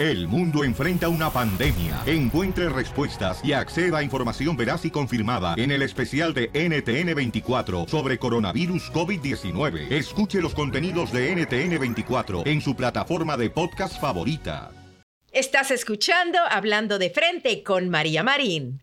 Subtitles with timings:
[0.00, 2.02] El mundo enfrenta una pandemia.
[2.06, 8.18] Encuentre respuestas y acceda a información veraz y confirmada en el especial de NTN24 sobre
[8.18, 9.92] coronavirus COVID-19.
[9.92, 14.72] Escuche los contenidos de NTN24 en su plataforma de podcast favorita.
[15.30, 18.82] Estás escuchando Hablando de Frente con María Marín.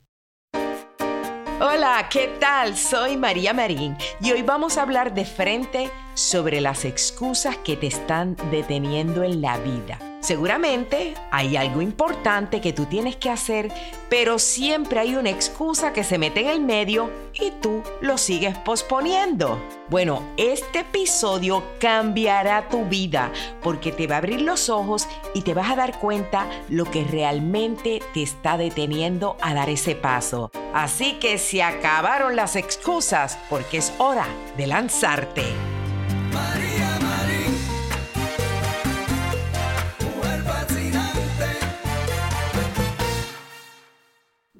[1.60, 2.78] Hola, ¿qué tal?
[2.78, 7.88] Soy María Marín y hoy vamos a hablar de frente sobre las excusas que te
[7.88, 10.07] están deteniendo en la vida.
[10.20, 13.72] Seguramente hay algo importante que tú tienes que hacer,
[14.10, 18.58] pero siempre hay una excusa que se mete en el medio y tú lo sigues
[18.58, 19.62] posponiendo.
[19.90, 25.54] Bueno, este episodio cambiará tu vida porque te va a abrir los ojos y te
[25.54, 30.52] vas a dar cuenta lo que realmente te está deteniendo a dar ese paso.
[30.73, 35.77] Así que se acabaron las excusas porque es hora de lanzarte.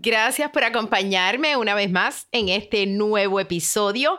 [0.08, 4.18] Gracias por acompañarme una vez más en este nuevo episodio.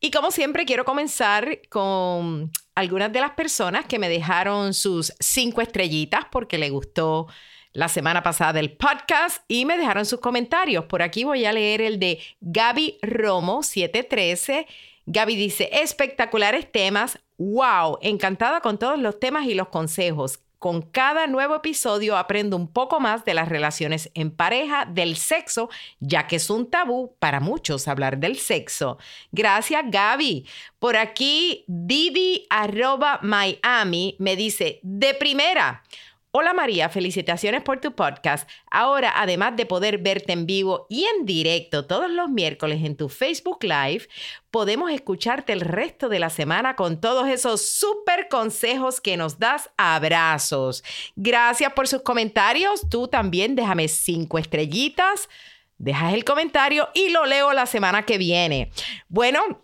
[0.00, 5.60] Y como siempre, quiero comenzar con algunas de las personas que me dejaron sus cinco
[5.60, 7.28] estrellitas porque le gustó
[7.72, 10.86] la semana pasada el podcast y me dejaron sus comentarios.
[10.86, 14.66] Por aquí voy a leer el de Gaby Romo 713.
[15.06, 17.20] Gaby dice, espectaculares temas.
[17.36, 20.40] Wow, encantada con todos los temas y los consejos.
[20.58, 25.70] Con cada nuevo episodio aprendo un poco más de las relaciones en pareja, del sexo,
[26.00, 28.98] ya que es un tabú para muchos hablar del sexo.
[29.30, 30.46] Gracias, Gaby.
[30.80, 35.84] Por aquí, Didi arroba Miami me dice, de primera.
[36.30, 38.46] Hola María, felicitaciones por tu podcast.
[38.70, 43.08] Ahora, además de poder verte en vivo y en directo todos los miércoles en tu
[43.08, 44.06] Facebook Live,
[44.50, 49.70] podemos escucharte el resto de la semana con todos esos súper consejos que nos das.
[49.78, 50.84] Abrazos.
[51.16, 52.90] Gracias por sus comentarios.
[52.90, 55.30] Tú también déjame cinco estrellitas,
[55.78, 58.70] dejas el comentario y lo leo la semana que viene.
[59.08, 59.62] Bueno,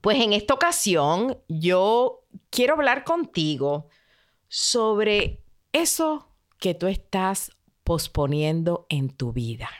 [0.00, 3.88] pues en esta ocasión yo quiero hablar contigo
[4.46, 5.40] sobre
[5.72, 7.52] eso que tú estás
[7.84, 9.70] posponiendo en tu vida.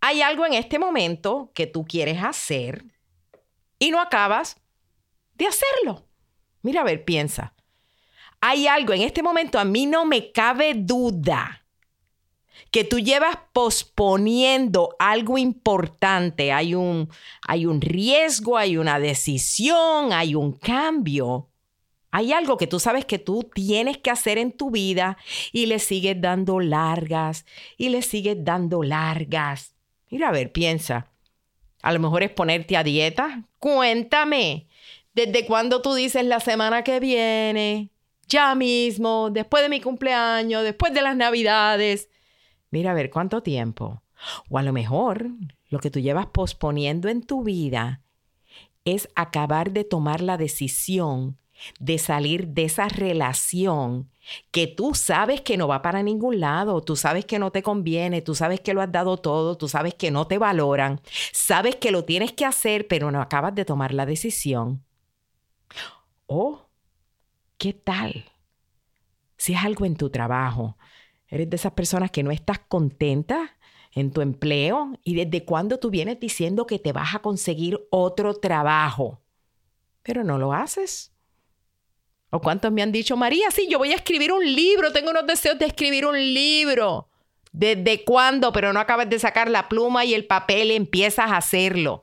[0.00, 2.84] Hay algo en este momento que tú quieres hacer
[3.78, 4.60] y no acabas
[5.34, 6.06] de hacerlo.
[6.62, 7.54] Mira, a ver, piensa.
[8.40, 11.64] Hay algo en este momento, a mí no me cabe duda
[12.70, 16.52] que tú llevas posponiendo algo importante.
[16.52, 17.08] Hay un,
[17.46, 21.50] hay un riesgo, hay una decisión, hay un cambio.
[22.16, 25.18] Hay algo que tú sabes que tú tienes que hacer en tu vida
[25.50, 27.44] y le sigues dando largas
[27.76, 29.74] y le sigues dando largas.
[30.10, 31.10] Mira, a ver, piensa.
[31.82, 33.42] A lo mejor es ponerte a dieta.
[33.58, 34.68] Cuéntame.
[35.12, 37.90] ¿Desde cuándo tú dices la semana que viene?
[38.28, 42.10] Ya mismo, después de mi cumpleaños, después de las navidades.
[42.70, 44.04] Mira, a ver, ¿cuánto tiempo?
[44.48, 45.30] O a lo mejor
[45.68, 48.02] lo que tú llevas posponiendo en tu vida
[48.84, 51.38] es acabar de tomar la decisión
[51.78, 54.10] de salir de esa relación
[54.50, 58.22] que tú sabes que no va para ningún lado, tú sabes que no te conviene,
[58.22, 61.00] tú sabes que lo has dado todo, tú sabes que no te valoran,
[61.32, 64.84] sabes que lo tienes que hacer, pero no acabas de tomar la decisión.
[66.26, 66.66] Oh,
[67.58, 68.24] ¿qué tal?
[69.36, 70.78] Si es algo en tu trabajo,
[71.28, 73.56] eres de esas personas que no estás contenta
[73.92, 78.34] en tu empleo y desde cuándo tú vienes diciendo que te vas a conseguir otro
[78.34, 79.20] trabajo,
[80.02, 81.13] pero no lo haces.
[82.34, 85.24] ¿O cuántos me han dicho, María, sí, yo voy a escribir un libro, tengo unos
[85.24, 87.08] deseos de escribir un libro?
[87.52, 88.52] ¿Desde cuándo?
[88.52, 92.02] Pero no acabas de sacar la pluma y el papel y empiezas a hacerlo.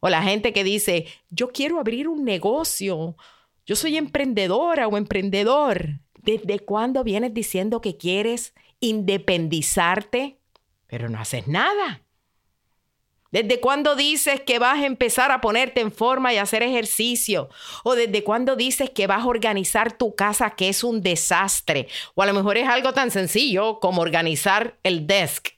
[0.00, 3.16] O la gente que dice, yo quiero abrir un negocio,
[3.64, 6.00] yo soy emprendedora o emprendedor.
[6.22, 10.36] ¿Desde cuándo vienes diciendo que quieres independizarte,
[10.86, 12.02] pero no haces nada?
[13.30, 17.50] ¿Desde cuándo dices que vas a empezar a ponerte en forma y hacer ejercicio?
[17.84, 21.88] ¿O desde cuándo dices que vas a organizar tu casa que es un desastre?
[22.14, 25.48] O a lo mejor es algo tan sencillo como organizar el desk,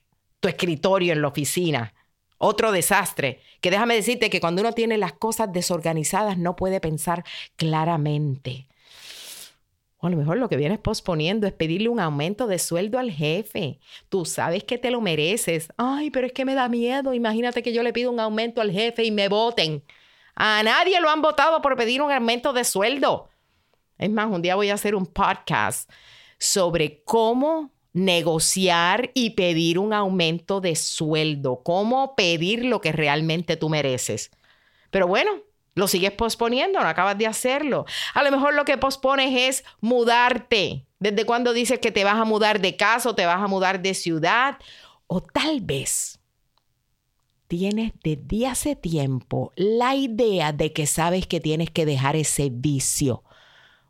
[0.41, 1.95] tu escritorio en la oficina.
[2.39, 3.41] Otro desastre.
[3.61, 7.23] Que déjame decirte que cuando uno tiene las cosas desorganizadas no puede pensar
[7.57, 8.70] claramente.
[10.01, 13.11] O a lo mejor lo que vienes posponiendo es pedirle un aumento de sueldo al
[13.11, 13.81] jefe.
[14.09, 15.69] Tú sabes que te lo mereces.
[15.77, 17.13] Ay, pero es que me da miedo.
[17.13, 19.85] Imagínate que yo le pido un aumento al jefe y me voten.
[20.35, 23.29] A nadie lo han votado por pedir un aumento de sueldo.
[23.99, 25.91] Es más, un día voy a hacer un podcast
[26.39, 33.69] sobre cómo negociar y pedir un aumento de sueldo, cómo pedir lo que realmente tú
[33.69, 34.31] mereces.
[34.91, 35.43] Pero bueno,
[35.75, 37.87] lo sigues posponiendo, no acabas de hacerlo.
[38.15, 40.87] A lo mejor lo que pospones es mudarte.
[40.99, 43.81] ¿Desde cuándo dices que te vas a mudar de casa o te vas a mudar
[43.81, 44.59] de ciudad?
[45.07, 46.21] O tal vez
[47.49, 53.25] tienes desde hace tiempo la idea de que sabes que tienes que dejar ese vicio.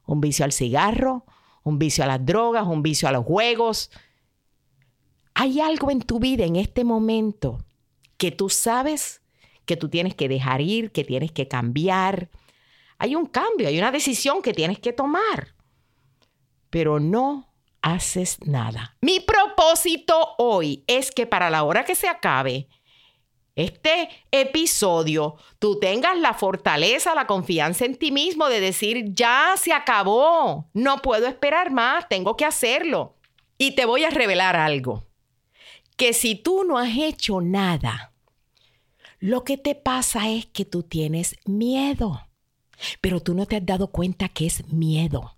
[0.06, 1.24] Un vicio al cigarro,
[1.62, 3.90] un vicio a las drogas, un vicio a los juegos.
[5.34, 7.58] Hay algo en tu vida en este momento
[8.16, 9.20] que tú sabes
[9.70, 12.28] que tú tienes que dejar ir, que tienes que cambiar.
[12.98, 15.54] Hay un cambio, hay una decisión que tienes que tomar,
[16.70, 18.96] pero no haces nada.
[19.00, 22.66] Mi propósito hoy es que para la hora que se acabe
[23.54, 29.72] este episodio, tú tengas la fortaleza, la confianza en ti mismo de decir, ya se
[29.72, 33.14] acabó, no puedo esperar más, tengo que hacerlo.
[33.56, 35.06] Y te voy a revelar algo,
[35.96, 38.10] que si tú no has hecho nada,
[39.20, 42.26] lo que te pasa es que tú tienes miedo,
[43.02, 45.36] pero tú no te has dado cuenta que es miedo.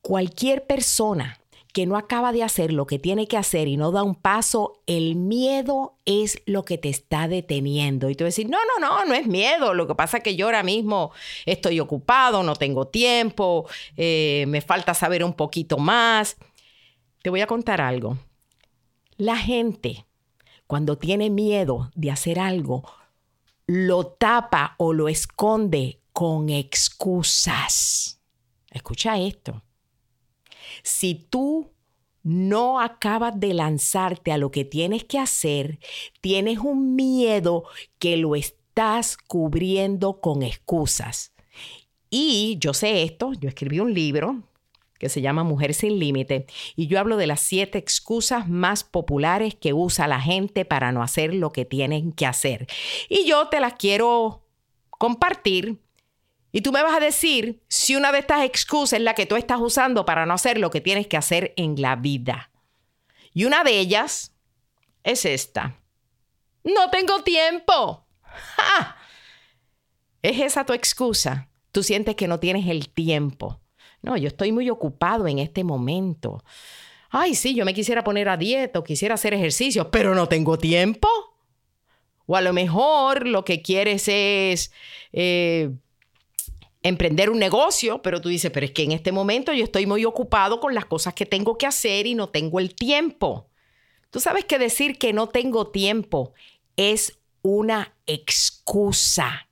[0.00, 1.40] Cualquier persona
[1.72, 4.82] que no acaba de hacer lo que tiene que hacer y no da un paso,
[4.86, 8.10] el miedo es lo que te está deteniendo.
[8.10, 9.74] Y tú decir, no, no, no, no es miedo.
[9.74, 11.12] Lo que pasa es que yo ahora mismo
[11.46, 16.36] estoy ocupado, no tengo tiempo, eh, me falta saber un poquito más.
[17.22, 18.18] Te voy a contar algo.
[19.16, 20.06] La gente,
[20.70, 22.88] cuando tiene miedo de hacer algo,
[23.66, 28.20] lo tapa o lo esconde con excusas.
[28.70, 29.64] Escucha esto
[30.82, 31.72] si tú
[32.22, 35.78] no acabas de lanzarte a lo que tienes que hacer,
[36.20, 37.64] tienes un miedo
[37.98, 41.32] que lo estás cubriendo con excusas.
[42.10, 44.42] Y yo sé esto, yo escribí un libro
[45.00, 49.54] que se llama Mujer sin Límite, y yo hablo de las siete excusas más populares
[49.54, 52.68] que usa la gente para no hacer lo que tienen que hacer.
[53.08, 54.46] Y yo te las quiero
[54.90, 55.80] compartir
[56.52, 59.36] y tú me vas a decir si una de estas excusas es la que tú
[59.36, 62.50] estás usando para no hacer lo que tienes que hacer en la vida.
[63.32, 64.34] Y una de ellas
[65.02, 65.80] es esta.
[66.62, 68.06] No tengo tiempo.
[70.22, 71.48] ¿Es esa tu excusa?
[71.72, 73.59] Tú sientes que no tienes el tiempo.
[74.02, 76.42] No, yo estoy muy ocupado en este momento.
[77.10, 80.58] Ay, sí, yo me quisiera poner a dieta o quisiera hacer ejercicio, pero no tengo
[80.58, 81.08] tiempo.
[82.26, 84.72] O a lo mejor lo que quieres es...
[85.12, 85.70] Eh,
[86.82, 90.04] emprender un negocio, pero tú dices, pero es que en este momento yo estoy muy
[90.04, 93.48] ocupado con las cosas que tengo que hacer y no tengo el tiempo.
[94.10, 96.32] Tú sabes que decir que no tengo tiempo
[96.76, 99.48] es una excusa.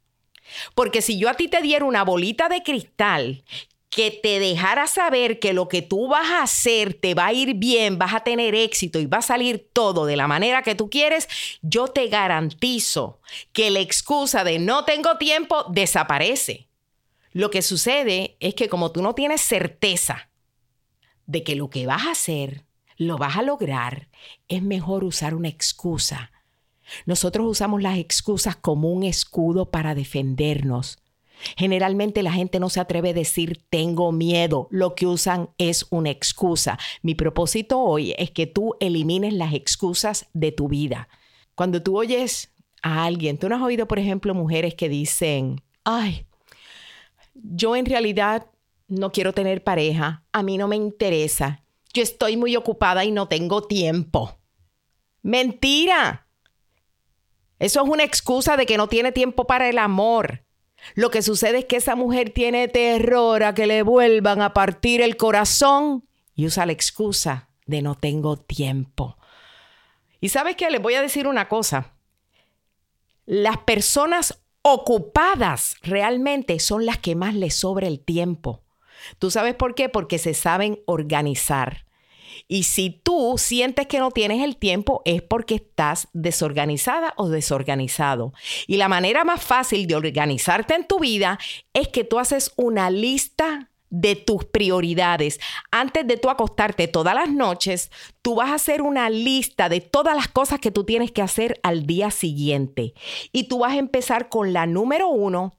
[0.75, 3.45] Porque si yo a ti te diera una bolita de cristal
[3.91, 7.55] que te dejara saber que lo que tú vas a hacer te va a ir
[7.55, 10.91] bien, vas a tener éxito y va a salir todo de la manera que tú
[10.91, 11.29] quieres,
[11.63, 13.21] yo te garantizo
[13.53, 16.69] que la excusa de no tengo tiempo desaparece.
[17.33, 20.29] Lo que sucede es que como tú no tienes certeza
[21.27, 22.65] de que lo que vas a hacer
[22.97, 24.09] lo vas a lograr,
[24.49, 26.33] es mejor usar una excusa.
[27.07, 30.99] Nosotros usamos las excusas como un escudo para defendernos.
[31.57, 36.11] Generalmente la gente no se atreve a decir tengo miedo, lo que usan es una
[36.11, 36.79] excusa.
[37.03, 41.09] Mi propósito hoy es que tú elimines las excusas de tu vida.
[41.55, 46.27] Cuando tú oyes a alguien, tú no has oído, por ejemplo, mujeres que dicen, ay,
[47.35, 48.47] yo en realidad
[48.89, 53.29] no quiero tener pareja, a mí no me interesa, yo estoy muy ocupada y no
[53.29, 54.39] tengo tiempo.
[55.23, 56.27] Mentira.
[57.59, 60.45] Eso es una excusa de que no tiene tiempo para el amor.
[60.95, 65.01] Lo que sucede es que esa mujer tiene terror a que le vuelvan a partir
[65.01, 69.19] el corazón y usa la excusa de no tengo tiempo.
[70.21, 71.95] Y sabes qué, les voy a decir una cosa.
[73.27, 78.65] Las personas ocupadas realmente son las que más les sobra el tiempo.
[79.19, 79.89] ¿Tú sabes por qué?
[79.89, 81.88] Porque se saben organizar.
[82.49, 88.33] Y si tú sientes que no tienes el tiempo es porque estás desorganizada o desorganizado.
[88.67, 91.39] Y la manera más fácil de organizarte en tu vida
[91.75, 95.41] es que tú haces una lista de tus prioridades.
[95.71, 97.91] Antes de tú acostarte todas las noches,
[98.23, 101.61] tú vas a hacer una lista de todas las cosas que tú tienes que hacer
[101.63, 102.95] al día siguiente.
[103.33, 105.55] Y tú vas a empezar con la número uno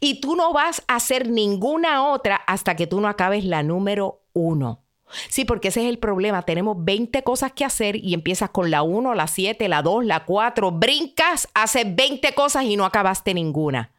[0.00, 4.22] y tú no vas a hacer ninguna otra hasta que tú no acabes la número
[4.32, 4.84] uno.
[5.28, 6.42] Sí, porque ese es el problema.
[6.42, 10.24] Tenemos 20 cosas que hacer y empiezas con la 1, la 7, la 2, la
[10.24, 13.92] 4, brincas, haces 20 cosas y no acabaste ninguna.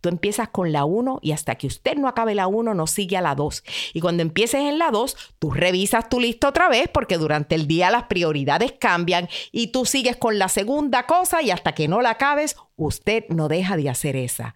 [0.00, 3.16] Tú empiezas con la 1 y hasta que usted no acabe la 1 no sigue
[3.16, 3.64] a la 2.
[3.92, 7.66] Y cuando empieces en la 2, tú revisas tu lista otra vez porque durante el
[7.66, 12.02] día las prioridades cambian y tú sigues con la segunda cosa y hasta que no
[12.02, 14.54] la acabes, usted no deja de hacer esa.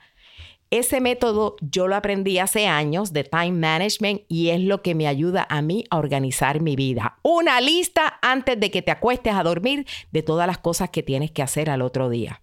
[0.70, 5.06] Ese método yo lo aprendí hace años de time management y es lo que me
[5.06, 7.18] ayuda a mí a organizar mi vida.
[7.22, 11.30] Una lista antes de que te acuestes a dormir de todas las cosas que tienes
[11.30, 12.42] que hacer al otro día.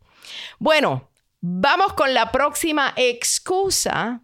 [0.57, 1.09] Bueno,
[1.41, 4.21] vamos con la próxima excusa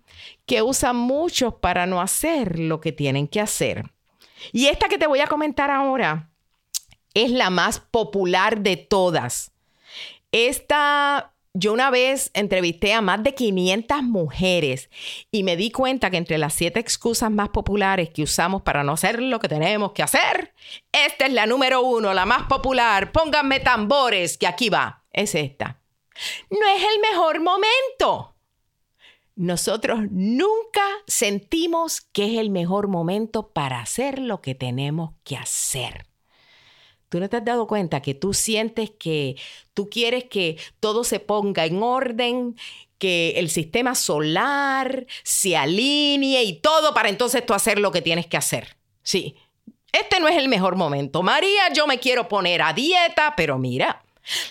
[0.48, 3.92] que usan muchos para no hacer lo que tienen que hacer.
[4.52, 6.32] Y esta que te voy a comentar ahora
[7.14, 9.52] es la más popular de todas.
[10.32, 14.90] Esta yo una vez entrevisté a más de 500 mujeres
[15.32, 18.94] y me di cuenta que entre las siete excusas más populares que usamos para no
[18.94, 20.54] hacer lo que tenemos que hacer,
[20.92, 23.12] esta es la número uno, la más popular.
[23.12, 25.04] Pónganme tambores, que aquí va.
[25.12, 25.82] Es esta.
[26.50, 28.36] No es el mejor momento.
[29.36, 36.11] Nosotros nunca sentimos que es el mejor momento para hacer lo que tenemos que hacer.
[37.12, 39.36] ¿Tú no te has dado cuenta que tú sientes que
[39.74, 42.56] tú quieres que todo se ponga en orden,
[43.00, 48.28] que el sistema solar se alinee y todo para entonces tú hacer lo que tienes
[48.28, 48.78] que hacer?
[49.04, 49.36] Sí,
[49.92, 51.22] este no es el mejor momento.
[51.22, 54.04] María, yo me quiero poner a dieta, pero mira,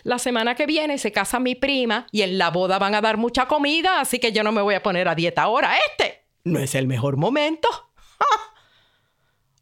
[0.02, 3.17] la semana que viene se casa mi prima y en la boda van a dar
[3.17, 5.79] mucha comida, así que yo no me voy a poner a dieta ahora.
[5.90, 7.71] Este no es el mejor momento.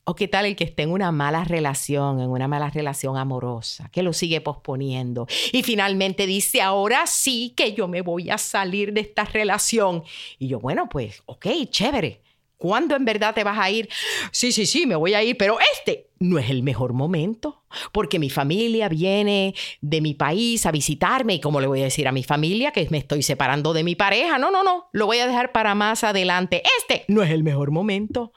[0.09, 3.91] ¿O qué tal el que esté en una mala relación, en una mala relación amorosa,
[3.93, 8.95] que lo sigue posponiendo y finalmente dice, ahora sí que yo me voy a salir
[8.95, 10.03] de esta relación?
[10.38, 12.23] Y yo, bueno, pues, ok, chévere.
[12.57, 13.91] ¿Cuándo en verdad te vas a ir?
[14.33, 18.19] Sí, sí, sí, me voy a ir, pero este no es el mejor momento, porque
[18.19, 22.12] mi familia viene de mi país a visitarme y como le voy a decir a
[22.12, 25.27] mi familia que me estoy separando de mi pareja, no, no, no, lo voy a
[25.27, 26.62] dejar para más adelante.
[26.79, 28.33] Este no es el mejor momento.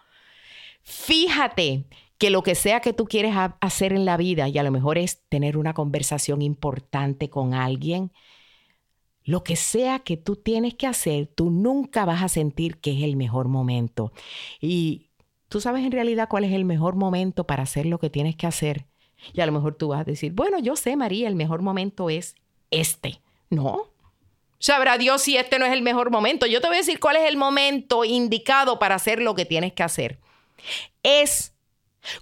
[0.92, 1.86] Fíjate
[2.18, 4.98] que lo que sea que tú quieres hacer en la vida, y a lo mejor
[4.98, 8.12] es tener una conversación importante con alguien,
[9.24, 13.04] lo que sea que tú tienes que hacer, tú nunca vas a sentir que es
[13.04, 14.12] el mejor momento.
[14.60, 15.08] Y
[15.48, 18.48] tú sabes en realidad cuál es el mejor momento para hacer lo que tienes que
[18.48, 18.86] hacer.
[19.32, 22.10] Y a lo mejor tú vas a decir, bueno, yo sé, María, el mejor momento
[22.10, 22.36] es
[22.70, 23.22] este.
[23.50, 23.92] No.
[24.60, 26.48] Sabrá Dios si este no es el mejor momento.
[26.48, 29.72] Yo te voy a decir cuál es el momento indicado para hacer lo que tienes
[29.72, 30.20] que hacer.
[31.04, 31.54] Es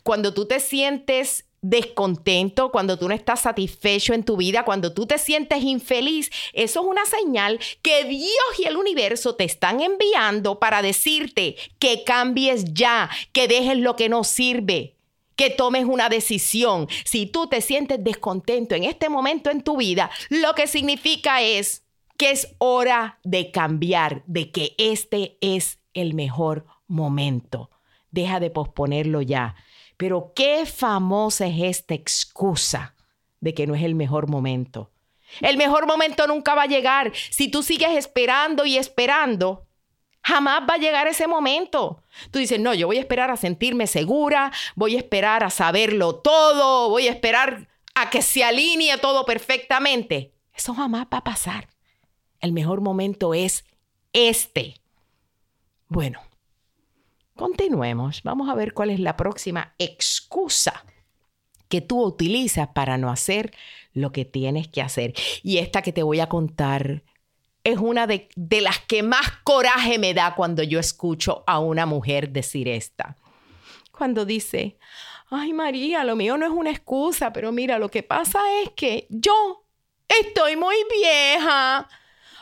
[0.03, 5.05] cuando tú te sientes descontento, cuando tú no estás satisfecho en tu vida, cuando tú
[5.05, 10.59] te sientes infeliz, eso es una señal que Dios y el universo te están enviando
[10.59, 14.95] para decirte que cambies ya, que dejes lo que no sirve,
[15.35, 16.87] que tomes una decisión.
[17.05, 21.83] Si tú te sientes descontento en este momento en tu vida, lo que significa es
[22.17, 27.69] que es hora de cambiar, de que este es el mejor momento.
[28.11, 29.55] Deja de posponerlo ya.
[29.97, 32.95] Pero qué famosa es esta excusa
[33.41, 34.91] de que no es el mejor momento.
[35.41, 37.11] El mejor momento nunca va a llegar.
[37.29, 39.67] Si tú sigues esperando y esperando,
[40.21, 42.03] jamás va a llegar ese momento.
[42.31, 46.15] Tú dices, no, yo voy a esperar a sentirme segura, voy a esperar a saberlo
[46.15, 50.33] todo, voy a esperar a que se alinee todo perfectamente.
[50.53, 51.67] Eso jamás va a pasar.
[52.39, 53.65] El mejor momento es
[54.13, 54.75] este.
[55.87, 56.21] Bueno,
[57.39, 58.21] Continuemos.
[58.23, 60.83] Vamos a ver cuál es la próxima excusa
[61.69, 63.53] que tú utilizas para no hacer
[63.93, 65.13] lo que tienes que hacer.
[65.41, 67.01] Y esta que te voy a contar
[67.63, 71.85] es una de, de, las que más coraje me da cuando yo escucho a una
[71.85, 73.15] mujer decir esta.
[73.97, 74.77] Cuando dice,
[75.29, 79.07] ay María, lo mío no es una excusa, pero mira, lo que pasa es que
[79.09, 79.63] yo
[80.09, 81.87] estoy muy vieja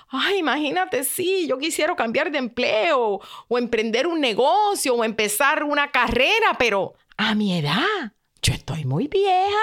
[0.09, 5.91] ay, imagínate, sí, yo quisiera cambiar de empleo o emprender un negocio o empezar una
[5.91, 9.57] carrera, pero a mi edad, yo estoy muy vieja.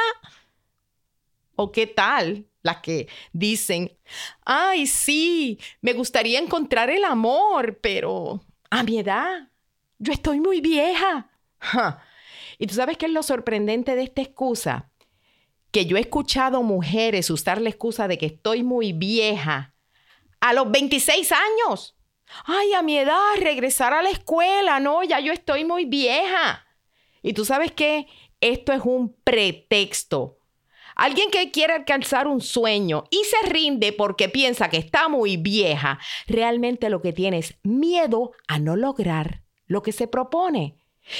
[1.57, 2.47] ¿O qué tal?
[2.63, 3.97] Las que dicen,
[4.45, 9.51] ay, sí, me gustaría encontrar el amor, pero a mi edad,
[9.99, 11.31] yo estoy muy vieja.
[11.59, 12.03] Ja.
[12.59, 14.91] ¿Y tú sabes qué es lo sorprendente de esta excusa?
[15.71, 19.74] Que yo he escuchado mujeres usar la excusa de que estoy muy vieja
[20.45, 21.97] a los 26 años.
[22.45, 26.67] Ay, a mi edad, regresar a la escuela, no, ya yo estoy muy vieja.
[27.23, 28.09] Y tú sabes qué,
[28.43, 30.37] esto es un pretexto.
[30.97, 35.99] Alguien que quiere alcanzar un sueño y se rinde porque piensa que está muy vieja,
[36.27, 40.77] realmente lo que tiene es miedo a no lograr lo que se propone.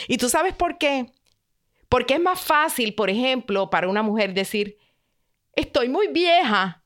[0.07, 1.07] ¿Y tú sabes por qué?
[1.89, 4.77] Porque es más fácil, por ejemplo, para una mujer decir,
[5.57, 6.85] estoy muy vieja,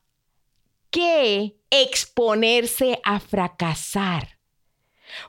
[0.89, 4.39] que exponerse a fracasar.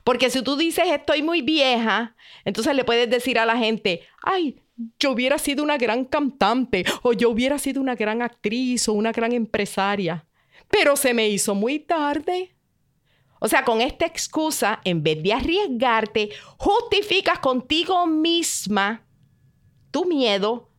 [0.03, 4.61] Porque si tú dices estoy muy vieja, entonces le puedes decir a la gente, ay,
[4.99, 9.11] yo hubiera sido una gran cantante o yo hubiera sido una gran actriz o una
[9.11, 10.25] gran empresaria,
[10.69, 12.55] pero se me hizo muy tarde.
[13.39, 19.03] O sea, con esta excusa, en vez de arriesgarte, justificas contigo misma
[19.89, 20.70] tu miedo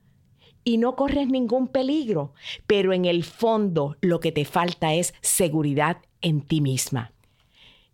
[0.65, 2.33] y no corres ningún peligro.
[2.67, 7.13] Pero en el fondo lo que te falta es seguridad en ti misma.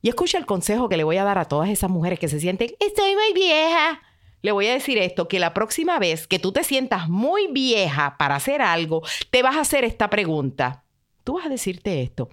[0.02, 2.40] Y escucha el consejo que le voy a dar a todas esas mujeres que se
[2.40, 4.00] sienten, estoy muy vieja.
[4.42, 8.16] Le voy a decir esto, que la próxima vez que tú te sientas muy vieja
[8.18, 10.84] para hacer algo, te vas a hacer esta pregunta.
[11.24, 12.28] Tú vas a decirte esto.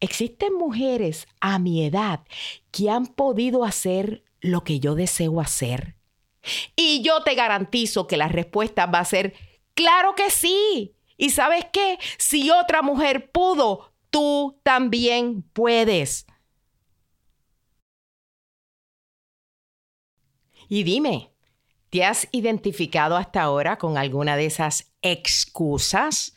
[0.00, 2.20] Existen mujeres a mi edad
[2.70, 5.94] que han podido hacer lo que yo deseo hacer.
[6.76, 9.34] Y yo te garantizo que la respuesta va a ser,
[9.74, 10.94] claro que sí.
[11.16, 11.98] ¿Y sabes qué?
[12.18, 16.26] Si otra mujer pudo, tú también puedes.
[20.68, 21.30] Y dime,
[21.90, 26.34] ¿te has identificado hasta ahora con alguna de esas excusas?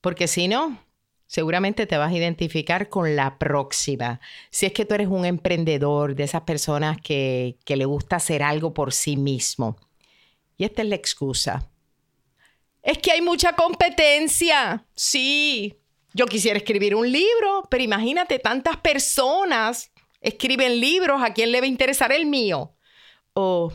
[0.00, 0.78] Porque si no,
[1.26, 4.20] seguramente te vas a identificar con la próxima.
[4.50, 8.42] Si es que tú eres un emprendedor de esas personas que, que le gusta hacer
[8.42, 9.78] algo por sí mismo.
[10.56, 11.70] Y esta es la excusa.
[12.82, 14.86] Es que hay mucha competencia.
[14.94, 15.76] Sí,
[16.12, 21.66] yo quisiera escribir un libro, pero imagínate, tantas personas escriben libros, ¿a quién le va
[21.66, 22.74] a interesar el mío?
[23.32, 23.72] O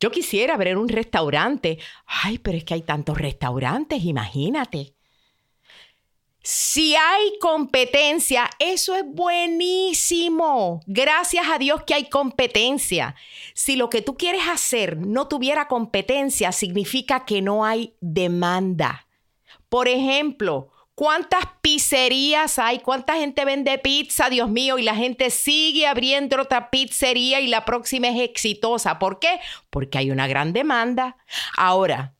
[0.00, 1.78] yo quisiera abrir un restaurante.
[2.06, 4.95] Ay, pero es que hay tantos restaurantes, imagínate.
[6.48, 10.80] Si hay competencia, eso es buenísimo.
[10.86, 13.16] Gracias a Dios que hay competencia.
[13.52, 19.08] Si lo que tú quieres hacer no tuviera competencia, significa que no hay demanda.
[19.68, 22.78] Por ejemplo, ¿Cuántas pizzerías hay?
[22.78, 24.78] ¿Cuánta gente vende pizza, Dios mío?
[24.78, 28.98] Y la gente sigue abriendo otra pizzería y la próxima es exitosa.
[28.98, 29.38] ¿Por qué?
[29.68, 31.18] Porque hay una gran demanda.
[31.54, 32.15] Ahora,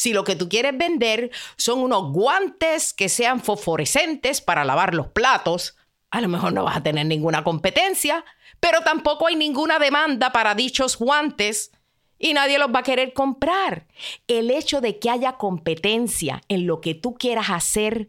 [0.00, 5.08] si lo que tú quieres vender son unos guantes que sean fosforescentes para lavar los
[5.08, 5.76] platos,
[6.10, 8.24] a lo mejor no vas a tener ninguna competencia,
[8.60, 11.72] pero tampoco hay ninguna demanda para dichos guantes
[12.18, 13.88] y nadie los va a querer comprar.
[14.26, 18.08] El hecho de que haya competencia en lo que tú quieras hacer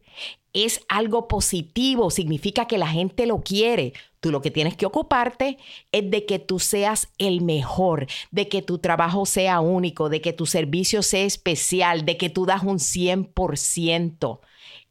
[0.53, 3.93] es algo positivo, significa que la gente lo quiere.
[4.19, 5.57] Tú lo que tienes que ocuparte
[5.91, 10.33] es de que tú seas el mejor, de que tu trabajo sea único, de que
[10.33, 14.39] tu servicio sea especial, de que tú das un 100%.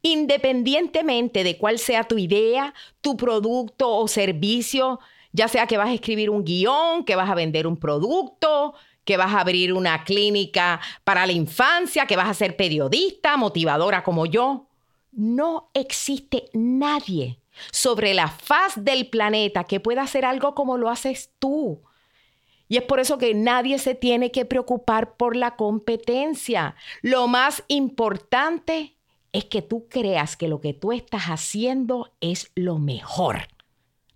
[0.02, 4.98] Independientemente de cuál sea tu idea, tu producto o servicio,
[5.32, 9.16] ya sea que vas a escribir un guion, que vas a vender un producto, que
[9.16, 14.26] vas a abrir una clínica para la infancia, que vas a ser periodista, motivadora como
[14.26, 14.69] yo.
[15.12, 17.40] No existe nadie
[17.72, 21.82] sobre la faz del planeta que pueda hacer algo como lo haces tú.
[22.68, 26.76] Y es por eso que nadie se tiene que preocupar por la competencia.
[27.02, 28.96] Lo más importante
[29.32, 33.48] es que tú creas que lo que tú estás haciendo es lo mejor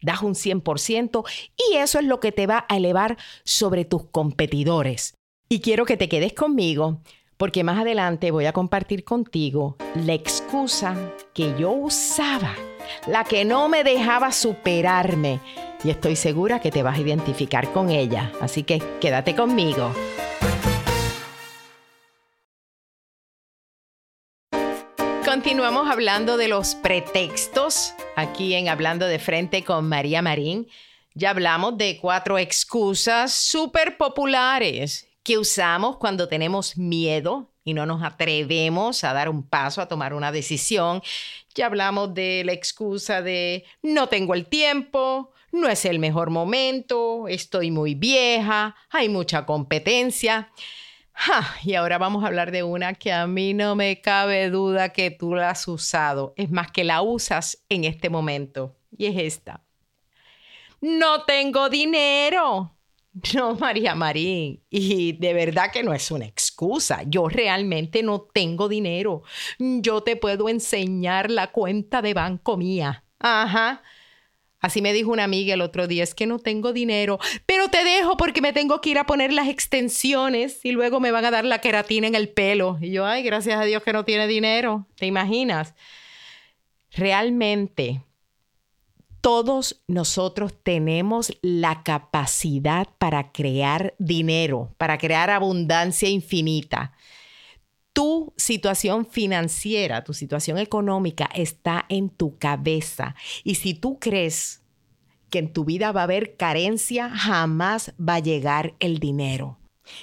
[0.04, 1.24] das un 100%
[1.56, 5.14] y eso es lo que te va a elevar sobre tus competidores.
[5.48, 7.00] Y quiero que te quedes conmigo
[7.36, 10.96] porque más adelante voy a compartir contigo la excusa
[11.32, 12.54] que yo usaba,
[13.06, 15.40] la que no me dejaba superarme.
[15.82, 18.32] Y estoy segura que te vas a identificar con ella.
[18.40, 19.92] Así que quédate conmigo.
[25.24, 30.68] Continuamos hablando de los pretextos aquí en Hablando de Frente con María Marín.
[31.14, 38.02] Ya hablamos de cuatro excusas súper populares que usamos cuando tenemos miedo y no nos
[38.02, 41.02] atrevemos a dar un paso, a tomar una decisión.
[41.54, 47.26] Ya hablamos de la excusa de no tengo el tiempo, no es el mejor momento,
[47.26, 50.52] estoy muy vieja, hay mucha competencia.
[51.62, 55.10] Y ahora vamos a hablar de una que a mí no me cabe duda que
[55.10, 56.34] tú la has usado.
[56.36, 58.76] Es más que la usas en este momento.
[58.96, 59.64] Y es esta.
[60.80, 62.73] No tengo dinero.
[63.34, 67.02] No, María Marín, y de verdad que no es una excusa.
[67.06, 69.22] Yo realmente no tengo dinero.
[69.58, 73.04] Yo te puedo enseñar la cuenta de banco mía.
[73.20, 73.82] Ajá.
[74.60, 77.84] Así me dijo una amiga el otro día, es que no tengo dinero, pero te
[77.84, 81.30] dejo porque me tengo que ir a poner las extensiones y luego me van a
[81.30, 82.78] dar la queratina en el pelo.
[82.80, 84.86] Y yo, ay, gracias a Dios que no tiene dinero.
[84.96, 85.74] ¿Te imaginas?
[86.92, 88.02] Realmente,
[89.24, 96.92] todos nosotros tenemos la capacidad para crear dinero, para crear abundancia infinita.
[97.94, 103.14] Tu situación financiera, tu situación económica está en tu cabeza.
[103.44, 104.62] Y si tú crees
[105.30, 109.58] que en tu vida va a haber carencia, jamás va a llegar el dinero.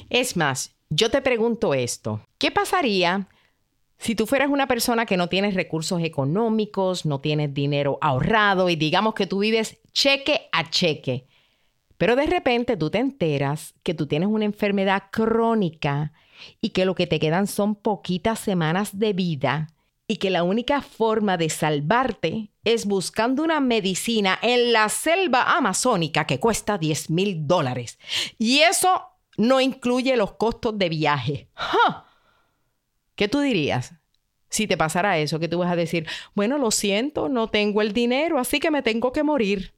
[0.10, 3.30] Es más, yo te pregunto esto, ¿qué pasaría
[4.02, 8.76] si tú fueras una persona que no tienes recursos económicos, no tienes dinero ahorrado y
[8.76, 11.28] digamos que tú vives cheque a cheque,
[12.00, 16.14] pero de repente tú te enteras que tú tienes una enfermedad crónica
[16.60, 19.68] y que lo que te quedan son poquitas semanas de vida
[20.08, 26.26] y que la única forma de salvarte es buscando una medicina en la selva amazónica
[26.26, 28.00] que cuesta 10 mil dólares.
[28.40, 29.04] Y eso
[29.38, 31.50] no incluye los costos de viaje.
[33.22, 33.94] ¿Qué tú dirías?
[34.50, 37.94] Si te pasara eso, que tú vas a decir, bueno, lo siento, no tengo el
[37.94, 39.76] dinero, así que me tengo que morir.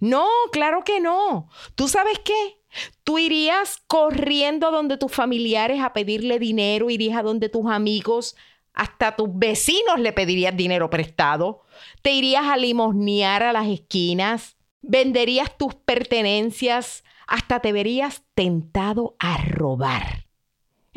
[0.00, 1.50] No, claro que no.
[1.74, 2.62] ¿Tú sabes qué?
[3.04, 8.36] Tú irías corriendo donde tus familiares a pedirle dinero, irías a donde tus amigos,
[8.72, 11.64] hasta tus vecinos le pedirías dinero prestado,
[12.00, 19.36] te irías a limosnear a las esquinas, venderías tus pertenencias, hasta te verías tentado a
[19.44, 20.27] robar.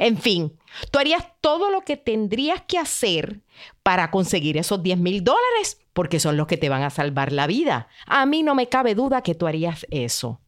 [0.02, 0.58] En fin,
[0.90, 3.42] tú harías todo lo que tendrías que hacer
[3.84, 7.46] para conseguir esos 10 mil dólares, porque son los que te van a salvar la
[7.46, 7.88] vida.
[8.08, 10.42] A mí no me cabe duda que tú harías eso.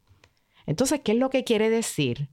[0.65, 2.29] Entonces, ¿qué es lo que quiere decir?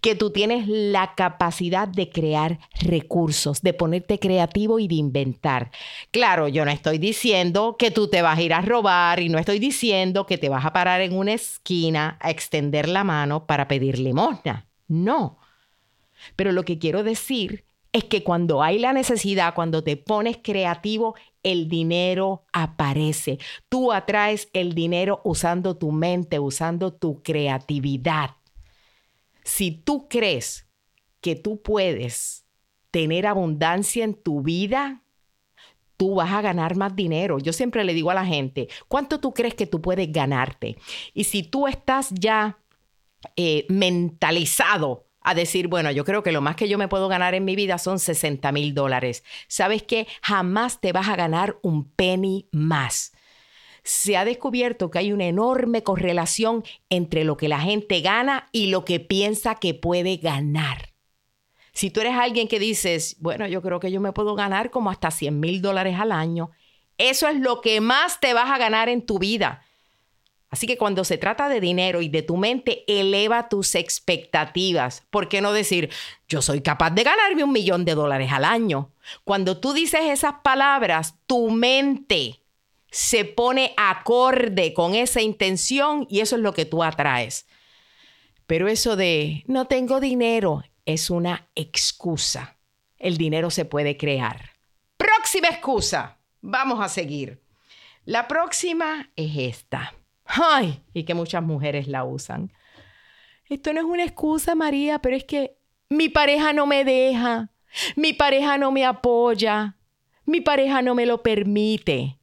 [0.00, 5.72] Que tú tienes la capacidad de crear recursos, de ponerte creativo y de inventar.
[6.12, 9.38] Claro, yo no estoy diciendo que tú te vas a ir a robar y no
[9.40, 13.66] estoy diciendo que te vas a parar en una esquina a extender la mano para
[13.66, 14.68] pedir limosna.
[14.86, 15.41] No.
[16.36, 21.14] Pero lo que quiero decir es que cuando hay la necesidad, cuando te pones creativo,
[21.42, 23.38] el dinero aparece.
[23.68, 28.36] Tú atraes el dinero usando tu mente, usando tu creatividad.
[29.44, 30.66] Si tú crees
[31.20, 32.46] que tú puedes
[32.90, 35.02] tener abundancia en tu vida,
[35.96, 37.38] tú vas a ganar más dinero.
[37.38, 40.76] Yo siempre le digo a la gente, ¿cuánto tú crees que tú puedes ganarte?
[41.12, 42.58] Y si tú estás ya
[43.36, 47.34] eh, mentalizado a decir, bueno, yo creo que lo más que yo me puedo ganar
[47.34, 49.24] en mi vida son 60 mil dólares.
[49.48, 50.06] ¿Sabes qué?
[50.22, 53.12] Jamás te vas a ganar un penny más.
[53.84, 58.66] Se ha descubierto que hay una enorme correlación entre lo que la gente gana y
[58.66, 60.92] lo que piensa que puede ganar.
[61.72, 64.90] Si tú eres alguien que dices, bueno, yo creo que yo me puedo ganar como
[64.90, 66.50] hasta 100 mil dólares al año,
[66.98, 69.64] eso es lo que más te vas a ganar en tu vida.
[70.52, 75.02] Así que cuando se trata de dinero y de tu mente, eleva tus expectativas.
[75.08, 75.88] ¿Por qué no decir,
[76.28, 78.92] yo soy capaz de ganarme un millón de dólares al año?
[79.24, 82.42] Cuando tú dices esas palabras, tu mente
[82.90, 87.46] se pone acorde con esa intención y eso es lo que tú atraes.
[88.46, 92.58] Pero eso de, no tengo dinero, es una excusa.
[92.98, 94.50] El dinero se puede crear.
[94.98, 96.18] Próxima excusa.
[96.42, 97.40] Vamos a seguir.
[98.04, 99.94] La próxima es esta.
[100.34, 102.52] Ay, y que muchas mujeres la usan.
[103.48, 105.58] Esto no es una excusa, María, pero es que
[105.90, 107.50] mi pareja no me deja,
[107.96, 109.76] mi pareja no me apoya,
[110.24, 112.18] mi pareja no me lo permite.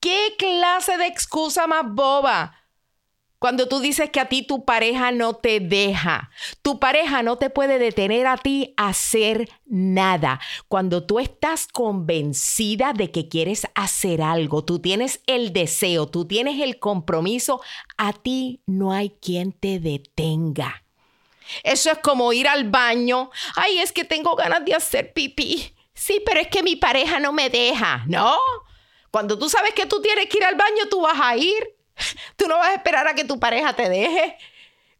[0.00, 2.63] ¿Qué clase de excusa más boba?
[3.44, 6.30] Cuando tú dices que a ti tu pareja no te deja,
[6.62, 10.40] tu pareja no te puede detener a ti hacer nada.
[10.66, 16.58] Cuando tú estás convencida de que quieres hacer algo, tú tienes el deseo, tú tienes
[16.58, 17.60] el compromiso,
[17.98, 20.82] a ti no hay quien te detenga.
[21.64, 23.30] Eso es como ir al baño.
[23.56, 25.74] Ay, es que tengo ganas de hacer pipí.
[25.92, 28.04] Sí, pero es que mi pareja no me deja.
[28.06, 28.38] No.
[29.10, 31.73] Cuando tú sabes que tú tienes que ir al baño, tú vas a ir.
[32.36, 34.36] Tú no vas a esperar a que tu pareja te deje.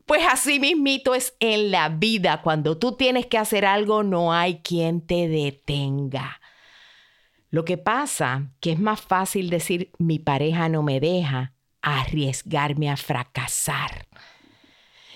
[0.06, 2.42] Pues así mismito es en la vida.
[2.42, 6.40] Cuando tú tienes que hacer algo, no hay quien te detenga.
[7.48, 12.96] Lo que pasa que es más fácil decir mi pareja no me deja arriesgarme a
[12.96, 14.06] fracasar.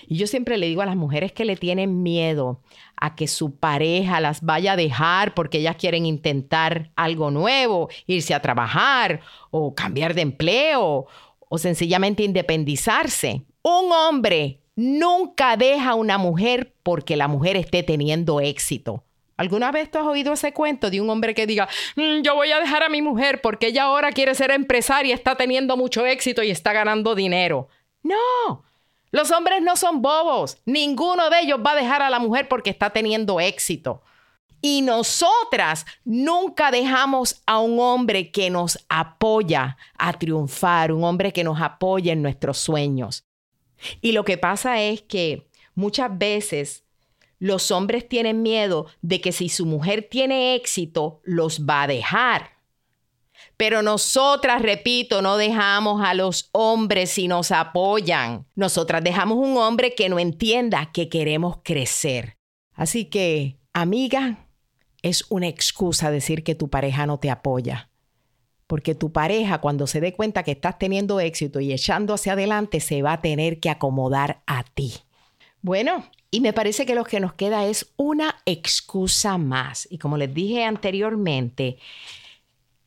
[0.07, 2.63] Y yo siempre le digo a las mujeres que le tienen miedo
[2.95, 8.33] a que su pareja las vaya a dejar porque ellas quieren intentar algo nuevo, irse
[8.33, 11.05] a trabajar o cambiar de empleo
[11.49, 13.43] o sencillamente independizarse.
[13.61, 19.03] Un hombre nunca deja a una mujer porque la mujer esté teniendo éxito.
[19.35, 22.51] ¿Alguna vez tú has oído ese cuento de un hombre que diga, "Mm, yo voy
[22.51, 26.43] a dejar a mi mujer porque ella ahora quiere ser empresaria, está teniendo mucho éxito
[26.43, 27.67] y está ganando dinero?
[28.03, 28.63] No,
[29.11, 30.57] los hombres no son bobos.
[30.65, 34.01] Ninguno de ellos va a dejar a la mujer porque está teniendo éxito.
[34.61, 41.43] Y nosotras nunca dejamos a un hombre que nos apoya a triunfar, un hombre que
[41.43, 43.23] nos apoya en nuestros sueños.
[44.01, 46.83] Y lo que pasa es que muchas veces
[47.39, 52.59] los hombres tienen miedo de que si su mujer tiene éxito, los va a dejar.
[53.55, 58.45] Pero nosotras, repito, no dejamos a los hombres si nos apoyan.
[58.55, 62.37] Nosotras dejamos un hombre que no entienda que queremos crecer.
[62.73, 64.48] Así que, amiga,
[65.01, 67.89] es una excusa decir que tu pareja no te apoya.
[68.67, 72.79] Porque tu pareja, cuando se dé cuenta que estás teniendo éxito y echando hacia adelante,
[72.79, 74.93] se va a tener que acomodar a ti.
[75.61, 79.87] Bueno, y me parece que lo que nos queda es una excusa más.
[79.89, 81.79] Y como les dije anteriormente,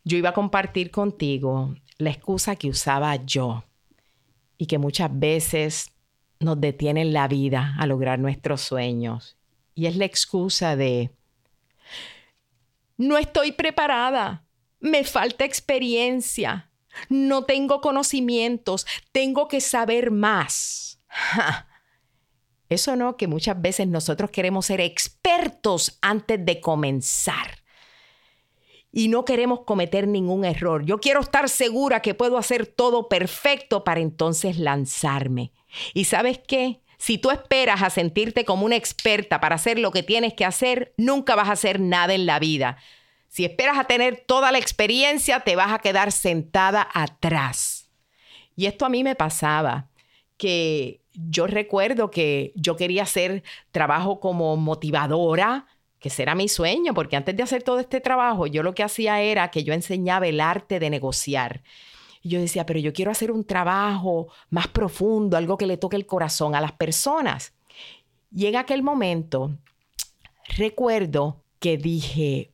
[0.05, 3.65] yo iba a compartir contigo la excusa que usaba yo
[4.57, 5.91] y que muchas veces
[6.39, 9.37] nos detiene en la vida a lograr nuestros sueños.
[9.75, 11.11] Y es la excusa de,
[12.97, 14.45] no estoy preparada,
[14.81, 16.71] me falta experiencia,
[17.09, 21.01] no tengo conocimientos, tengo que saber más.
[22.69, 27.63] Eso no, que muchas veces nosotros queremos ser expertos antes de comenzar.
[28.91, 30.85] Y no queremos cometer ningún error.
[30.85, 35.53] Yo quiero estar segura que puedo hacer todo perfecto para entonces lanzarme.
[35.95, 36.82] ¿Y sabes qué?
[37.03, 40.95] Si tú esperas a sentirte como una experta para hacer lo que tienes que hacer,
[40.97, 42.77] nunca vas a hacer nada en la vida.
[43.27, 47.91] Si esperas a tener toda la experiencia, te vas a quedar sentada atrás.
[48.55, 49.89] Y esto a mí me pasaba,
[50.37, 55.67] que yo recuerdo que yo quería hacer trabajo como motivadora,
[55.99, 58.85] que ese era mi sueño, porque antes de hacer todo este trabajo, yo lo que
[58.85, 61.63] hacía era que yo enseñaba el arte de negociar.
[62.23, 65.97] Y yo decía, pero yo quiero hacer un trabajo más profundo, algo que le toque
[65.97, 67.53] el corazón a las personas.
[68.35, 69.59] En aquel momento,
[70.57, 72.53] recuerdo que dije,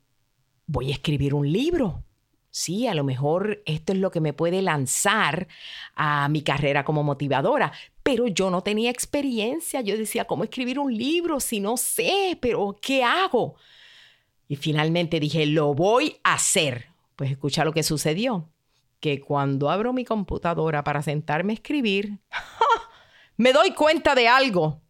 [0.66, 2.02] voy a escribir un libro.
[2.50, 5.48] Sí, a lo mejor esto es lo que me puede lanzar
[5.94, 9.82] a mi carrera como motivadora, pero yo no tenía experiencia.
[9.82, 12.38] Yo decía, ¿cómo escribir un libro si no sé?
[12.40, 13.56] Pero ¿qué hago?
[14.48, 16.86] Y finalmente dije, lo voy a hacer.
[17.16, 18.48] Pues escucha lo que sucedió,
[19.00, 22.18] que cuando abro mi computadora para sentarme a escribir,
[23.36, 24.80] me doy cuenta de algo,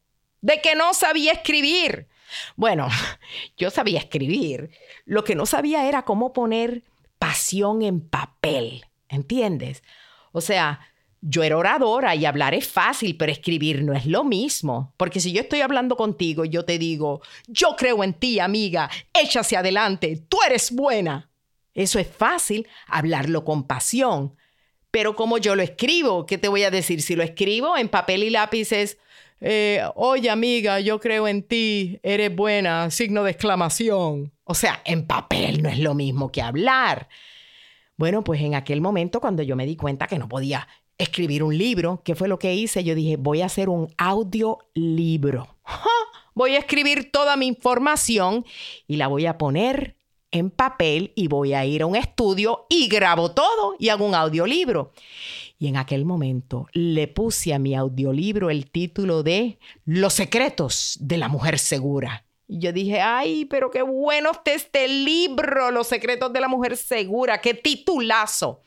[0.41, 2.09] de que no sabía escribir.
[2.57, 2.89] Bueno,
[3.57, 4.71] yo sabía escribir.
[5.05, 6.85] Lo que no sabía era cómo poner
[7.19, 9.83] pasión en papel, ¿entiendes?
[10.33, 10.81] O sea,
[11.21, 14.95] yo era oradora y hablar es fácil, pero escribir no es lo mismo.
[14.97, 18.89] Porque si yo estoy hablando contigo y yo te digo, yo creo en ti, amiga,
[19.15, 21.28] hacia adelante, tú eres buena.
[21.79, 24.35] Eso es fácil, hablarlo con pasión.
[24.91, 27.03] Pero como yo lo escribo, ¿qué te voy a decir?
[27.03, 28.99] Si lo escribo en papel y lápices,
[29.41, 34.33] eh, oye amiga, yo creo en ti, eres buena, signo de exclamación.
[34.43, 37.09] O sea, en papel no es lo mismo que hablar.
[37.97, 40.67] Bueno, pues en aquel momento cuando yo me di cuenta que no podía
[40.99, 42.83] escribir un libro, ¿qué fue lo que hice?
[42.83, 45.57] Yo dije, voy a hacer un audiolibro.
[45.63, 45.89] ¡Ja!
[46.35, 48.45] Voy a escribir toda mi información
[48.87, 49.98] y la voy a poner
[50.31, 54.15] en papel y voy a ir a un estudio y grabo todo y hago un
[54.15, 54.93] audiolibro.
[55.59, 61.19] Y en aquel momento le puse a mi audiolibro el título de Los secretos de
[61.19, 62.25] la mujer segura.
[62.47, 66.77] Y yo dije, ay, pero qué bueno está este libro, Los secretos de la mujer
[66.77, 68.63] segura, qué titulazo.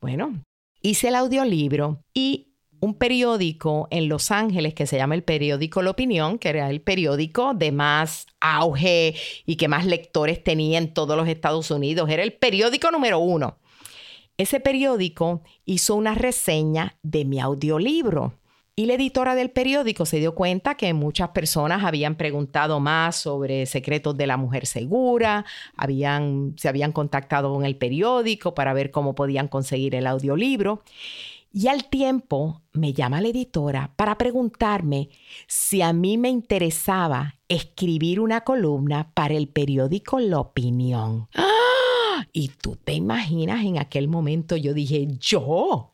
[0.00, 0.42] Bueno,
[0.80, 2.47] hice el audiolibro y
[2.80, 6.80] un periódico en Los Ángeles que se llama el periódico La Opinión, que era el
[6.80, 9.14] periódico de más auge
[9.46, 12.08] y que más lectores tenía en todos los Estados Unidos.
[12.10, 13.58] Era el periódico número uno.
[14.36, 18.34] Ese periódico hizo una reseña de mi audiolibro.
[18.76, 23.66] Y la editora del periódico se dio cuenta que muchas personas habían preguntado más sobre
[23.66, 25.44] secretos de la mujer segura,
[25.76, 30.84] habían, se habían contactado con el periódico para ver cómo podían conseguir el audiolibro.
[31.50, 35.08] Y al tiempo me llama la editora para preguntarme
[35.46, 41.28] si a mí me interesaba escribir una columna para el periódico La Opinión.
[41.34, 42.26] ¡Ah!
[42.32, 45.90] Y tú te imaginas, en aquel momento yo dije, yo,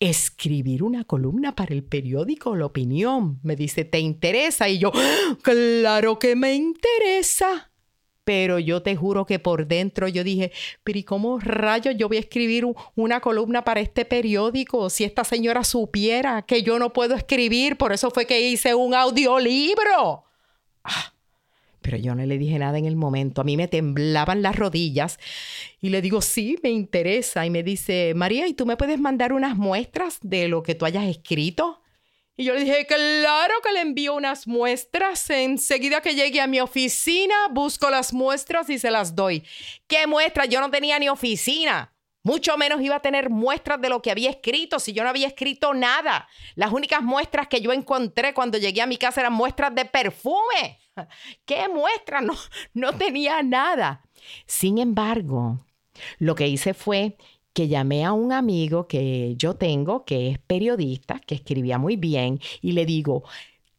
[0.00, 3.40] escribir una columna para el periódico La Opinión.
[3.42, 4.68] Me dice, ¿te interesa?
[4.68, 4.92] Y yo,
[5.42, 7.67] claro que me interesa.
[8.28, 10.52] Pero yo te juro que por dentro yo dije,
[10.84, 15.24] pero ¿y cómo rayos yo voy a escribir una columna para este periódico si esta
[15.24, 17.78] señora supiera que yo no puedo escribir?
[17.78, 20.26] Por eso fue que hice un audiolibro.
[20.84, 21.14] Ah,
[21.80, 23.40] pero yo no le dije nada en el momento.
[23.40, 25.18] A mí me temblaban las rodillas
[25.80, 27.46] y le digo, sí, me interesa.
[27.46, 30.84] Y me dice, María, ¿y tú me puedes mandar unas muestras de lo que tú
[30.84, 31.80] hayas escrito?
[32.40, 35.28] Y yo le dije, claro que le envío unas muestras.
[35.28, 39.42] Enseguida que llegue a mi oficina, busco las muestras y se las doy.
[39.88, 40.48] ¿Qué muestras?
[40.48, 41.92] Yo no tenía ni oficina.
[42.22, 45.26] Mucho menos iba a tener muestras de lo que había escrito si yo no había
[45.26, 46.28] escrito nada.
[46.54, 50.78] Las únicas muestras que yo encontré cuando llegué a mi casa eran muestras de perfume.
[51.44, 52.22] ¿Qué muestras?
[52.22, 52.36] No,
[52.72, 54.04] no tenía nada.
[54.46, 55.66] Sin embargo,
[56.20, 57.16] lo que hice fue
[57.58, 62.38] que llamé a un amigo que yo tengo, que es periodista, que escribía muy bien,
[62.62, 63.24] y le digo,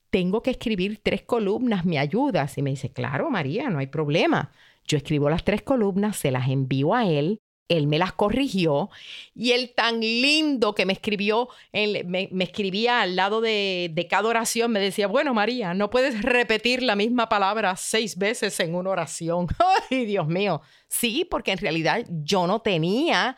[0.09, 2.57] tengo que escribir tres columnas, ¿me ayudas?
[2.57, 4.51] Y me dice, claro, María, no hay problema.
[4.85, 7.39] Yo escribo las tres columnas, se las envío a él,
[7.69, 8.89] él me las corrigió
[9.33, 14.27] y él tan lindo que me escribió, él me, escribía al lado de, de cada
[14.27, 18.89] oración, me decía, bueno, María, no puedes repetir la misma palabra seis veces en una
[18.89, 19.47] oración.
[19.89, 20.59] Ay, Dios mío.
[20.89, 23.37] Sí, porque en realidad yo no tenía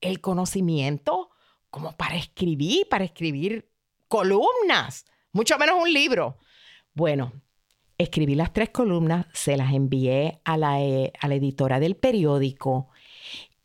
[0.00, 1.30] el conocimiento
[1.70, 3.70] como para escribir, para escribir
[4.08, 6.38] columnas, mucho menos un libro.
[6.94, 7.32] Bueno,
[7.98, 12.88] escribí las tres columnas, se las envié a la, eh, a la editora del periódico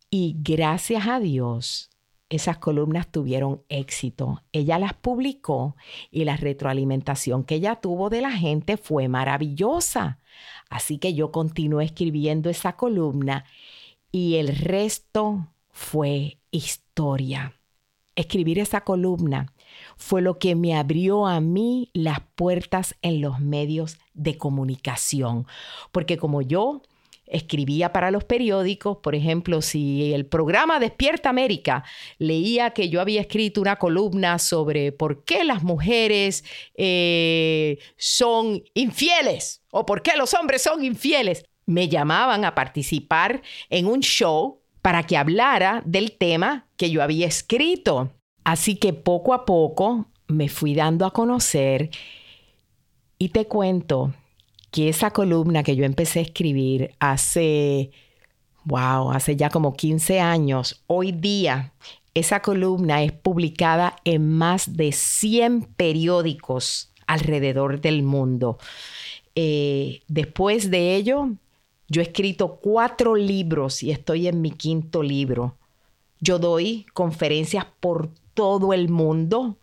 [0.09, 1.91] y gracias a Dios
[2.31, 4.41] esas columnas tuvieron éxito.
[4.53, 5.75] Ella las publicó
[6.09, 10.19] y la retroalimentación que ella tuvo de la gente fue maravillosa.
[10.69, 13.43] Así que yo continué escribiendo esa columna
[14.13, 17.53] y el resto fue historia.
[18.15, 19.53] Escribir esa columna
[19.97, 25.47] fue lo que me abrió a mí las puertas en los medios de comunicación,
[25.91, 26.81] porque como yo
[27.31, 31.83] escribía para los periódicos, por ejemplo, si el programa Despierta América
[32.17, 36.43] leía que yo había escrito una columna sobre por qué las mujeres
[36.75, 43.85] eh, son infieles o por qué los hombres son infieles, me llamaban a participar en
[43.85, 48.11] un show para que hablara del tema que yo había escrito.
[48.43, 51.91] Así que poco a poco me fui dando a conocer
[53.17, 54.13] y te cuento
[54.71, 57.91] que esa columna que yo empecé a escribir hace,
[58.63, 61.73] wow, hace ya como 15 años, hoy día
[62.13, 68.57] esa columna es publicada en más de 100 periódicos alrededor del mundo.
[69.35, 71.29] Eh, después de ello,
[71.91, 75.57] yo he escrito cuatro libros y estoy en mi quinto libro.
[76.21, 79.57] Yo doy conferencias por todo el mundo.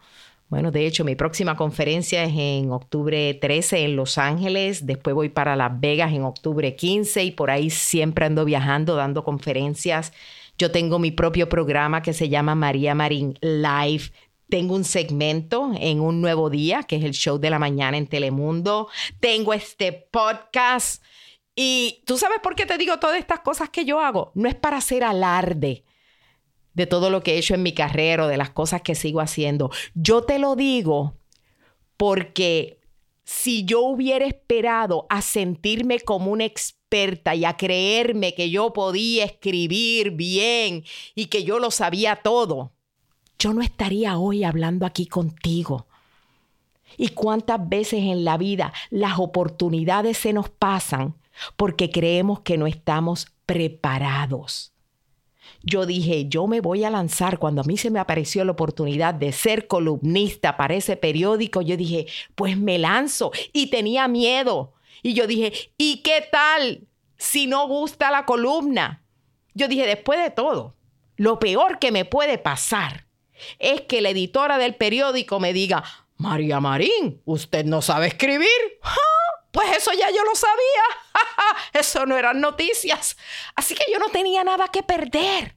[0.51, 4.85] Bueno, de hecho, mi próxima conferencia es en octubre 13 en Los Ángeles.
[4.85, 9.25] Después voy para Las Vegas en octubre 15 y por ahí siempre ando viajando, dando
[9.25, 10.12] conferencias.
[10.59, 14.11] Yo tengo mi propio programa que se llama María Marín Live.
[14.51, 18.07] Tengo un segmento en Un Nuevo Día, que es el show de la mañana en
[18.07, 18.88] Telemundo.
[19.19, 21.03] Tengo este podcast.
[21.61, 24.31] Y tú sabes por qué te digo todas estas cosas que yo hago.
[24.37, 25.83] No es para hacer alarde
[26.73, 29.21] de todo lo que he hecho en mi carrera o de las cosas que sigo
[29.21, 29.68] haciendo.
[29.92, 31.16] Yo te lo digo
[31.97, 32.79] porque
[33.25, 39.25] si yo hubiera esperado a sentirme como una experta y a creerme que yo podía
[39.25, 40.85] escribir bien
[41.16, 42.71] y que yo lo sabía todo,
[43.37, 45.88] yo no estaría hoy hablando aquí contigo.
[46.97, 51.17] ¿Y cuántas veces en la vida las oportunidades se nos pasan
[51.57, 54.72] porque creemos que no estamos preparados?
[55.62, 57.38] Yo dije, yo me voy a lanzar.
[57.38, 61.77] Cuando a mí se me apareció la oportunidad de ser columnista para ese periódico, yo
[61.77, 63.33] dije, pues me lanzo.
[63.53, 64.74] Y tenía miedo.
[65.03, 69.05] Y yo dije, ¿y qué tal si no gusta la columna?
[69.55, 70.77] Yo dije, después de todo,
[71.16, 73.07] lo peor que me puede pasar
[73.59, 75.85] es que la editora del periódico me diga,
[76.16, 78.48] María Marín, ¿usted no sabe escribir?
[79.51, 80.83] Pues eso ya yo lo sabía.
[81.72, 83.16] eso no eran noticias.
[83.54, 85.54] Así que yo no tenía nada que perder.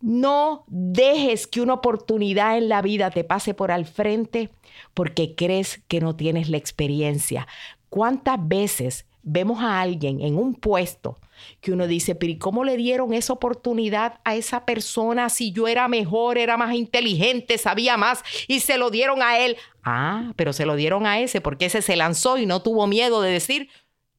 [0.00, 4.50] No dejes que una oportunidad en la vida te pase por al frente
[4.94, 7.48] porque crees que no tienes la experiencia.
[7.88, 11.18] ¿Cuántas veces vemos a alguien en un puesto
[11.60, 15.68] que uno dice, pero ¿y cómo le dieron esa oportunidad a esa persona si yo
[15.68, 19.56] era mejor, era más inteligente, sabía más y se lo dieron a él?
[19.84, 23.20] Ah, pero se lo dieron a ese porque ese se lanzó y no tuvo miedo
[23.20, 23.68] de decir,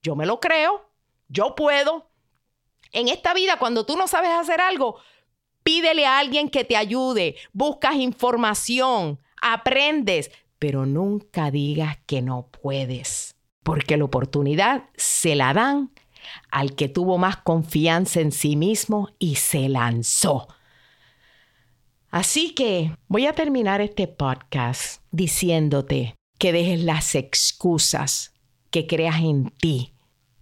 [0.02, 0.90] yo me lo creo,
[1.28, 2.10] yo puedo.
[2.92, 4.98] En esta vida, cuando tú no sabes hacer algo,
[5.64, 13.36] pídele a alguien que te ayude, buscas información, aprendes, pero nunca digas que no puedes.
[13.64, 15.92] Porque la oportunidad se la dan
[16.52, 20.48] al que tuvo más confianza en sí mismo y se lanzó.
[22.12, 28.34] Así que voy a terminar este podcast diciéndote que dejes las excusas,
[28.72, 29.94] que creas en ti,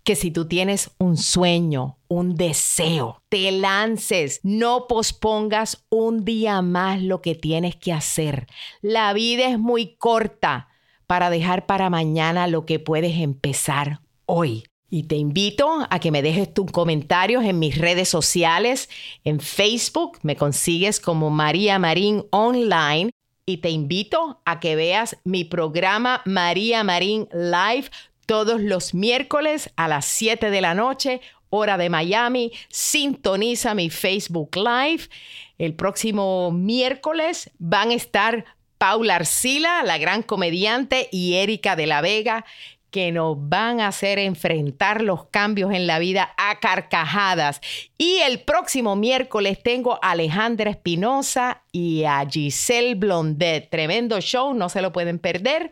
[0.04, 7.02] que si tú tienes un sueño, un deseo, te lances, no pospongas un día más
[7.02, 8.48] lo que tienes que hacer.
[8.82, 10.67] La vida es muy corta
[11.08, 14.66] para dejar para mañana lo que puedes empezar hoy.
[14.90, 18.90] Y te invito a que me dejes tus comentarios en mis redes sociales.
[19.24, 23.10] En Facebook me consigues como María Marín Online.
[23.46, 27.90] Y te invito a que veas mi programa María Marín Live
[28.26, 32.52] todos los miércoles a las 7 de la noche, hora de Miami.
[32.70, 35.10] Sintoniza mi Facebook Live.
[35.58, 38.46] El próximo miércoles van a estar
[38.78, 42.46] Paula Arcila, la gran comediante, y Erika de la Vega,
[42.92, 47.62] que nos van a hacer enfrentar los cambios en la vida a carcajadas.
[47.98, 53.70] Y el próximo miércoles tengo a Alejandra Espinosa y a Giselle Blondet.
[53.70, 55.72] Tremendo show, no se lo pueden perder.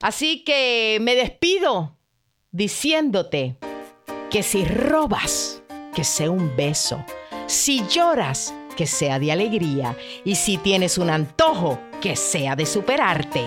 [0.00, 1.96] Así que me despido
[2.52, 3.56] diciéndote
[4.30, 5.62] que si robas,
[5.94, 7.04] que sea un beso.
[7.46, 9.96] Si lloras, que sea de alegría.
[10.24, 13.44] Y si tienes un antojo, que sea de superarte.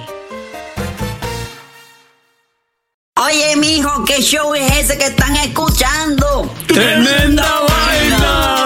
[3.20, 6.52] Oye, mijo, ¿qué show es ese que están escuchando?
[6.68, 8.66] ¡Tremenda vaina!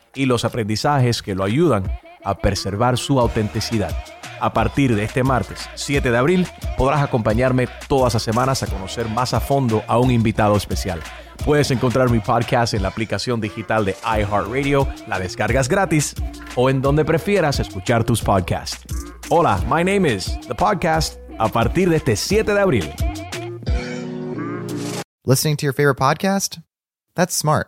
[0.15, 1.83] y los aprendizajes que lo ayudan
[2.23, 3.95] a preservar su autenticidad.
[4.39, 6.47] A partir de este martes 7 de abril
[6.77, 10.99] podrás acompañarme todas las semanas a conocer más a fondo a un invitado especial.
[11.45, 16.15] Puedes encontrar mi podcast en la aplicación digital de iHeartRadio, la descargas gratis
[16.55, 18.83] o en donde prefieras escuchar tus podcasts.
[19.29, 22.91] Hola, my name is The Podcast a partir de este 7 de abril.
[25.23, 26.59] Listening to your favorite podcast?
[27.13, 27.67] That's smart.